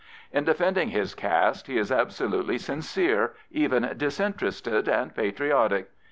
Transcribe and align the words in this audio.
In 0.31 0.45
defending 0.45 0.87
his 0.89 1.13
caste 1.13 1.67
he 1.67 1.77
is 1.77 1.91
absolutely 1.91 2.57
sincere, 2.57 3.33
even 3.51 3.87
disinterested 3.97 4.87
and 4.89 5.13
patriotic. 5.13 5.91